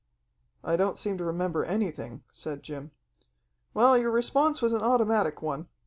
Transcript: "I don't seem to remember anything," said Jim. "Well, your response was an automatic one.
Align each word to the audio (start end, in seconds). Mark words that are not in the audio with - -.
"I 0.63 0.77
don't 0.77 0.97
seem 0.97 1.19
to 1.19 1.23
remember 1.23 1.63
anything," 1.63 2.23
said 2.31 2.63
Jim. 2.63 2.89
"Well, 3.75 3.99
your 3.99 4.09
response 4.09 4.59
was 4.59 4.73
an 4.73 4.81
automatic 4.81 5.43
one. 5.43 5.67